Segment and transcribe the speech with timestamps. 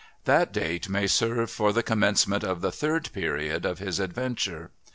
[0.25, 4.71] That date may serve for the commencement of the third period of his adventure.